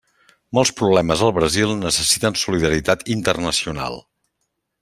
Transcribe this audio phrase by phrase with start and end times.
[0.57, 4.03] Molts problemes al Brasil necessiten solidaritat internacional.